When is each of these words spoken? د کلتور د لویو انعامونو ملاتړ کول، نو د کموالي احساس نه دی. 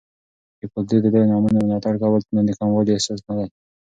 د 0.59 0.61
کلتور 0.73 0.99
د 1.03 1.07
لویو 1.13 1.25
انعامونو 1.25 1.57
ملاتړ 1.63 1.93
کول، 2.01 2.21
نو 2.35 2.41
د 2.47 2.49
کموالي 2.59 2.91
احساس 2.93 3.21
نه 3.27 3.33
دی. 3.37 3.47